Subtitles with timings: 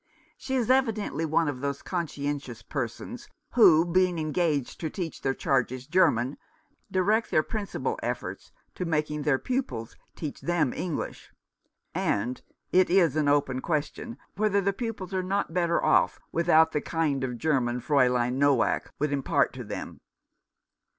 [0.35, 5.85] She is evidently one of those conscientious persons who, being engaged to teach their charges
[5.85, 6.39] German,
[6.89, 11.31] direct their principal efforts to making their pupils teach them English;
[11.93, 12.41] and
[12.71, 17.23] it is an open question whether the pupils are not better off without the kind
[17.23, 19.99] of German Fraulein Noack could impart to them.